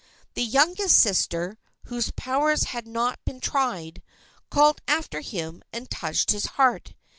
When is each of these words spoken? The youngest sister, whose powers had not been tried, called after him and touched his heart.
The 0.33 0.41
youngest 0.43 0.97
sister, 0.97 1.59
whose 1.83 2.09
powers 2.09 2.63
had 2.63 2.87
not 2.87 3.23
been 3.23 3.39
tried, 3.39 4.01
called 4.49 4.81
after 4.87 5.19
him 5.21 5.61
and 5.71 5.91
touched 5.91 6.31
his 6.31 6.47
heart. 6.57 6.95